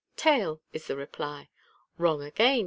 [0.15, 1.49] Tail,'* is the reply."
[1.99, 2.59] Wrong again